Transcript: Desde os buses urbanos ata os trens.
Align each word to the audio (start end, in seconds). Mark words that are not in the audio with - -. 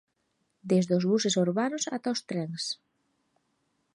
Desde 0.71 0.93
os 0.97 1.07
buses 1.11 1.35
urbanos 1.45 1.83
ata 1.95 2.13
os 2.15 2.21
trens. 2.29 2.63